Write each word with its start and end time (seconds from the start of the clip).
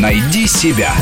Найди 0.00 0.46
себя. 0.46 0.92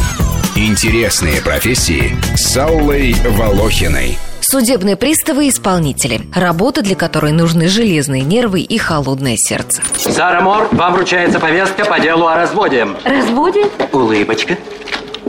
Интересные 0.57 1.41
профессии 1.41 2.17
с 2.35 2.57
Аллой 2.57 3.15
Волохиной. 3.25 4.19
Судебные 4.41 4.97
приставы 4.97 5.47
и 5.47 5.51
исполнители. 5.51 6.23
Работа, 6.35 6.83
для 6.83 6.97
которой 6.97 7.31
нужны 7.31 7.69
железные 7.69 8.23
нервы 8.23 8.63
и 8.63 8.77
холодное 8.77 9.37
сердце. 9.37 9.83
Сара 9.95 10.41
Мор, 10.41 10.69
вам 10.73 10.95
вручается 10.95 11.39
повестка 11.39 11.85
по 11.85 12.01
делу 12.01 12.27
о 12.27 12.35
разводе. 12.35 12.89
Разводе? 13.05 13.67
Улыбочка. 13.93 14.59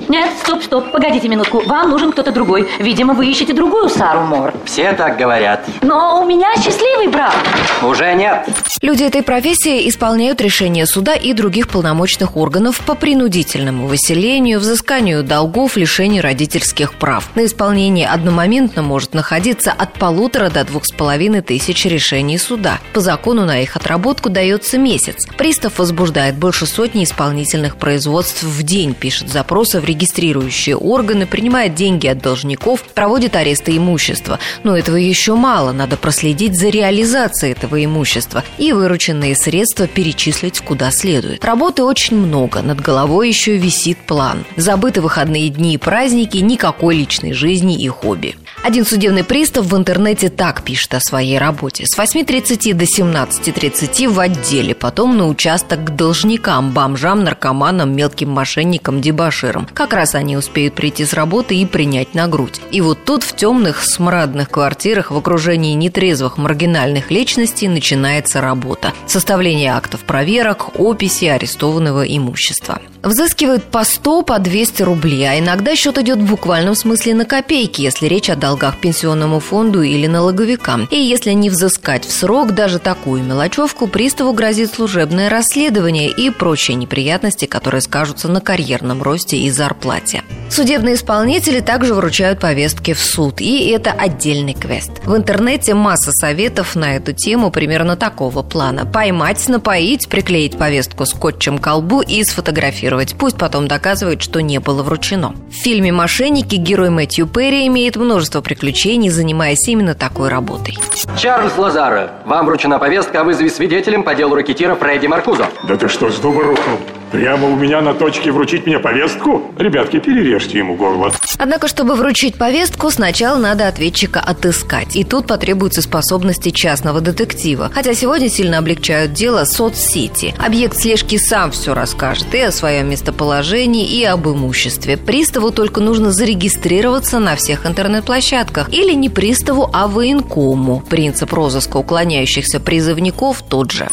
Нет, 0.10 0.32
стоп, 0.42 0.64
стоп, 0.64 0.92
погодите 0.92 1.28
минутку. 1.28 1.62
Вам 1.68 1.92
нужен 1.92 2.12
кто-то 2.12 2.32
другой. 2.32 2.68
Видимо, 2.80 3.14
вы 3.14 3.28
ищете 3.28 3.54
другую 3.54 3.90
Сару 3.90 4.22
Мор. 4.22 4.54
Все 4.66 4.94
так 4.94 5.18
говорят. 5.18 5.64
Но 5.84 6.20
у 6.20 6.26
меня 6.26 6.56
счастливый 6.56 7.10
брак. 7.10 7.36
Уже 7.84 8.16
нет. 8.16 8.50
Люди 8.82 9.04
этой 9.04 9.22
профессии 9.22 9.88
исполняют 9.88 10.42
решения 10.42 10.88
суда 10.88 11.14
и 11.14 11.34
других 11.34 11.68
полномочных 11.68 12.38
органов 12.38 12.82
по 12.88 12.96
принудительному 12.96 13.86
выселению, 13.86 14.60
взысканию 14.60 15.24
долгов, 15.24 15.78
лишению 15.78 16.24
родительских 16.24 16.94
прав. 16.96 17.30
На 17.36 17.46
исполнении 17.46 18.06
одномоментно 18.06 18.82
может 18.82 19.14
находиться 19.14 19.72
от 19.72 19.94
полутора 19.94 20.50
до 20.50 20.64
двух 20.64 20.86
с 20.86 20.92
половиной 20.92 21.42
тысяч 21.42 21.86
решений 21.86 22.40
суда. 22.40 22.80
По 22.94 23.02
закону 23.02 23.46
на 23.46 23.62
их 23.62 23.76
отработку 23.76 24.30
дается 24.30 24.80
месяц. 24.80 25.28
Пристав 25.38 25.78
возбуждает 25.78 26.36
больше 26.36 26.66
сотни 26.66 27.04
исполнительных 27.04 27.76
производств 27.76 28.42
в 28.42 28.64
день, 28.64 28.96
пишет 28.96 29.30
запросы 29.30 29.80
в 29.80 29.86
регистрирующие 30.00 30.78
органы, 30.78 31.28
принимает 31.28 31.76
деньги 31.76 32.08
от 32.08 32.20
должников, 32.20 32.84
проводит 32.84 33.36
аресты 33.36 33.76
имущества. 33.76 34.40
Но 34.64 34.78
этого 34.78 34.96
еще 34.96 35.36
мало, 35.36 35.74
надо 35.74 35.98
проследить 35.98 36.58
за 36.58 36.70
реализацией 36.70 37.52
этого 37.52 37.84
имущества 37.84 38.44
и 38.58 38.72
вырученные 38.72 39.36
средства 39.36 39.88
перечислить 39.88 40.62
куда 40.62 40.92
следует. 40.92 41.44
Работы 41.44 41.84
очень 41.84 42.18
много, 42.18 42.62
над 42.62 42.80
головой 42.80 43.28
еще 43.28 43.58
висит 43.58 43.98
план. 43.98 44.46
Забыты 44.56 45.02
выходные 45.02 45.50
дни 45.50 45.74
и 45.74 45.78
праздники, 45.78 46.38
никакой 46.38 46.96
личной 46.96 47.34
жизни 47.34 47.82
и 47.82 47.88
хобби. 47.90 48.36
Один 48.62 48.86
судебный 48.86 49.24
пристав 49.24 49.66
в 49.68 49.78
интернете 49.78 50.30
так 50.30 50.64
пишет 50.64 50.94
о 50.94 51.00
своей 51.00 51.38
работе. 51.38 51.86
С 51.88 51.98
8.30 51.98 52.74
до 52.74 52.84
17.30 52.84 54.10
в 54.10 54.20
отделе, 54.20 54.76
потом 54.76 55.18
на 55.18 55.28
участок 55.28 55.86
к 55.86 55.90
должникам, 55.92 56.72
бомжам, 56.72 57.24
наркоманам, 57.24 57.96
мелким 57.96 58.32
мошенникам, 58.32 59.00
дебаширам. 59.00 59.68
Как 59.74 59.94
раз 59.94 60.14
они 60.14 60.36
успеют 60.36 60.76
прийти 60.76 61.06
с 61.06 61.14
работы 61.14 61.56
и 61.56 61.66
принять 61.66 62.14
на 62.14 62.28
грудь. 62.28 62.60
И 62.72 62.82
вот 62.82 63.06
тут 63.06 63.24
в 63.24 63.34
темных, 63.34 63.82
смрадных 63.82 64.50
квартирах 64.50 65.12
в 65.12 65.18
окружении 65.18 65.74
нетрезвых 65.76 66.38
маргинальных 66.38 67.12
личностей 67.12 67.70
начинается 67.70 68.42
работа. 68.42 68.92
Составление 69.08 69.72
актов 69.72 70.02
проверок, 70.02 70.78
описи 70.78 71.26
арестованного 71.26 72.04
имущества. 72.04 72.82
Взыскивают 73.02 73.64
по 73.64 73.86
100, 73.86 74.24
по 74.24 74.40
200 74.40 74.84
рублей, 74.84 75.24
а 75.24 75.40
иногда 75.40 75.76
счет 75.76 75.98
идет 75.98 76.18
в 76.18 76.30
буквальном 76.30 76.76
смысле 76.76 77.16
на 77.16 77.24
копейки, 77.24 77.82
если 77.82 78.08
речь 78.08 78.30
о 78.30 78.36
долгах 78.50 78.78
пенсионному 78.78 79.40
фонду 79.40 79.84
или 79.84 80.08
налоговикам. 80.08 80.88
И 80.90 80.98
если 80.98 81.34
не 81.34 81.52
взыскать 81.52 82.04
в 82.04 82.12
срок 82.12 82.56
даже 82.56 82.80
такую 82.80 83.24
мелочевку, 83.24 83.86
приставу 83.86 84.34
грозит 84.34 84.74
служебное 84.74 85.30
расследование 85.30 86.10
и 86.10 86.32
прочие 86.32 86.76
неприятности, 86.76 87.46
которые 87.46 87.82
скажутся 87.82 88.28
на 88.28 88.42
карьерном 88.42 89.04
росте 89.04 89.38
и 89.38 89.52
зарплате. 89.52 90.24
Судебные 90.50 90.96
исполнители 90.96 91.60
также 91.60 91.94
вручают 91.94 92.40
повестки 92.40 92.94
в 92.94 93.00
суд, 93.00 93.40
и 93.40 93.70
это 93.70 93.92
отдельный 93.92 94.54
квест. 94.54 94.92
В 95.06 95.16
интернете 95.16 95.74
масса 95.74 96.12
советов 96.12 96.76
на 96.76 96.96
эту 96.96 97.14
тему 97.14 97.52
примерно 97.52 97.96
такого 97.96 98.42
плана. 98.42 98.86
Поймать, 98.86 99.48
напоить, 99.48 100.10
приклеить 100.10 100.58
повестку 100.58 101.06
скотчем 101.06 101.60
к 101.60 101.64
колбу 101.64 102.02
и 102.02 102.24
сфотографировать. 102.24 103.16
Пусть 103.18 103.38
потом 103.38 103.68
доказывает, 103.68 104.22
что 104.22 104.42
не 104.42 104.60
было 104.60 104.82
вручено. 104.82 105.36
В 105.50 105.54
фильме 105.54 105.92
«Мошенники» 105.92 106.56
герой 106.56 106.90
Мэтью 106.90 107.28
Перри 107.28 107.68
имеет 107.68 107.96
множество 107.96 108.42
приключений, 108.42 109.10
занимаясь 109.10 109.68
именно 109.68 109.94
такой 109.94 110.30
работой. 110.30 110.78
Чарльз 111.18 111.58
Лазара, 111.58 112.12
вам 112.26 112.46
вручена 112.48 112.80
повестка 112.80 113.22
о 113.22 113.24
вызове 113.24 113.50
свидетелем 113.50 114.04
по 114.04 114.16
делу 114.16 114.36
ракетира 114.36 114.76
Фредди 114.76 115.08
Маркузо. 115.08 115.48
Да 115.68 115.78
ты 115.78 115.88
что, 115.88 116.10
с 116.10 116.16
дуба 116.16 116.44
рухнул? 116.44 116.80
Прямо 117.12 117.48
у 117.48 117.56
меня 117.56 117.82
на 117.82 117.96
точке 117.96 118.32
вручить 118.32 118.68
мне 118.68 118.78
повестку? 118.78 119.52
Ребятки, 119.58 120.00
перережьте 120.40 120.60
ему 120.60 120.76
горло. 120.76 121.12
Однако, 121.38 121.68
чтобы 121.68 121.96
вручить 121.96 122.36
повестку, 122.36 122.90
сначала 122.92 123.38
надо 123.38 123.68
ответчика 123.68 124.20
отыскать. 124.20 124.96
И 124.96 125.04
тут 125.04 125.28
потребуются 125.28 125.82
способности 125.82 126.50
частного 126.50 127.02
детектива. 127.02 127.72
Хотя 127.74 127.94
сегодня 127.94 128.30
сильно 128.30 128.58
облегчают 128.58 129.14
дело 129.14 129.46
соцсети. 129.46 130.34
Объект 130.38 130.78
слежки 130.78 131.18
сам 131.18 131.52
все 131.52 131.74
расскажет 131.74 132.34
и 132.34 132.40
о 132.40 132.52
своем 132.52 132.90
местоположении, 132.90 133.88
и 133.88 134.04
об 134.04 134.28
имуществе. 134.28 134.98
Приставу 134.98 135.52
только 135.52 135.82
нужно 135.82 136.12
зарегистрироваться 136.12 137.20
на 137.20 137.36
всех 137.36 137.66
интернет-площадках. 137.66 138.70
Или 138.72 138.94
не 138.94 139.10
приставу, 139.10 139.70
а 139.74 139.88
военкому. 139.88 140.82
Принцип 140.82 141.34
розыска 141.34 141.78
уклоняющихся 141.78 142.60
призывников 142.60 143.44
тот 143.48 143.72
же. 143.72 143.90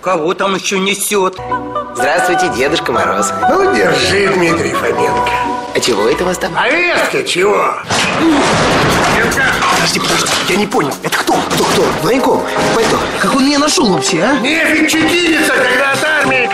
Кого 0.00 0.32
там 0.34 0.54
еще 0.54 0.78
несет? 0.78 1.36
Здравствуйте, 1.94 2.48
Дедушка 2.56 2.92
Мороз. 2.92 3.32
Ну, 3.48 3.74
держи, 3.74 4.28
Дмитрий 4.34 4.72
Фоменко. 4.72 5.30
А 5.74 5.80
чего 5.80 6.08
это 6.08 6.24
у 6.24 6.26
вас 6.26 6.38
там? 6.38 6.52
Повестка 6.54 7.22
чего? 7.24 7.74
Подожди, 9.74 10.00
подожди, 10.00 10.26
я 10.48 10.56
не 10.56 10.66
понял. 10.66 10.90
Это 11.02 11.16
кто? 11.18 11.34
Кто, 11.54 11.64
кто? 11.64 11.84
Военком? 12.02 12.42
Пальто. 12.74 12.98
Как 13.20 13.34
он 13.34 13.44
меня 13.46 13.58
нашел 13.58 13.86
вообще, 13.92 14.22
а? 14.22 14.38
Нефиг 14.40 14.88
чудиться, 14.90 15.52
когда 15.54 15.92
от 15.92 16.04
армии. 16.04 16.48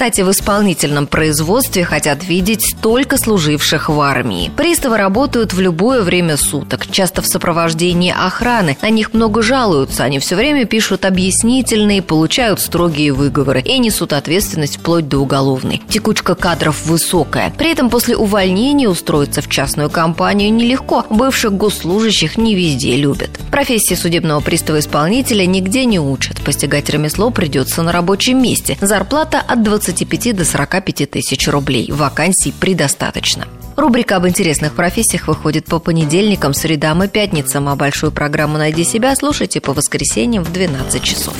Кстати, 0.00 0.22
в 0.22 0.30
исполнительном 0.30 1.06
производстве 1.06 1.84
хотят 1.84 2.24
видеть 2.24 2.74
только 2.80 3.18
служивших 3.18 3.90
в 3.90 4.00
армии. 4.00 4.50
Приставы 4.56 4.96
работают 4.96 5.52
в 5.52 5.60
любое 5.60 6.00
время 6.00 6.38
суток, 6.38 6.86
часто 6.90 7.20
в 7.20 7.26
сопровождении 7.26 8.10
охраны. 8.10 8.78
На 8.80 8.88
них 8.88 9.12
много 9.12 9.42
жалуются, 9.42 10.02
они 10.02 10.18
все 10.18 10.36
время 10.36 10.64
пишут 10.64 11.04
объяснительные, 11.04 12.00
получают 12.00 12.60
строгие 12.60 13.12
выговоры 13.12 13.60
и 13.60 13.76
несут 13.76 14.14
ответственность 14.14 14.78
вплоть 14.78 15.06
до 15.06 15.18
уголовной. 15.18 15.82
Текучка 15.90 16.34
кадров 16.34 16.86
высокая. 16.86 17.52
При 17.58 17.70
этом 17.70 17.90
после 17.90 18.16
увольнения 18.16 18.88
устроиться 18.88 19.42
в 19.42 19.50
частную 19.50 19.90
компанию 19.90 20.50
нелегко. 20.50 21.04
Бывших 21.10 21.52
госслужащих 21.52 22.38
не 22.38 22.54
везде 22.54 22.96
любят. 22.96 23.38
Профессии 23.50 23.92
судебного 23.92 24.40
пристава-исполнителя 24.40 25.44
нигде 25.44 25.84
не 25.84 26.00
учат. 26.00 26.40
Постигать 26.40 26.88
ремесло 26.88 27.28
придется 27.28 27.82
на 27.82 27.92
рабочем 27.92 28.40
месте. 28.40 28.78
Зарплата 28.80 29.42
от 29.46 29.62
25 29.90 30.36
до 30.36 30.44
45 30.44 31.10
тысяч 31.10 31.48
рублей. 31.48 31.90
Вакансий 31.90 32.52
предостаточно. 32.52 33.46
Рубрика 33.76 34.16
об 34.16 34.26
интересных 34.26 34.74
профессиях 34.74 35.26
выходит 35.26 35.64
по 35.64 35.78
понедельникам, 35.78 36.54
средам 36.54 37.02
и 37.02 37.08
пятницам, 37.08 37.68
а 37.68 37.76
большую 37.76 38.12
программу 38.12 38.58
«Найди 38.58 38.84
себя» 38.84 39.14
слушайте 39.16 39.60
по 39.60 39.72
воскресеньям 39.72 40.44
в 40.44 40.52
12 40.52 41.02
часов. 41.02 41.34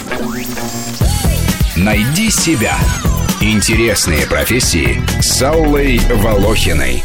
Найди 1.76 2.30
себя. 2.30 2.76
Интересные 3.40 4.26
профессии 4.26 5.00
с 5.20 5.40
Аллой 5.42 6.00
Волохиной. 6.10 7.02